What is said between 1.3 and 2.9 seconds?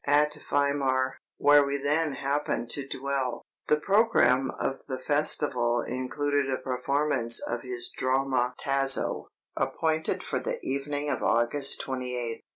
where we then happened to